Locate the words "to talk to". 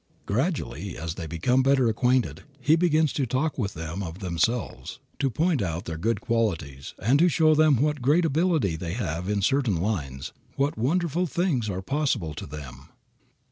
3.13-3.67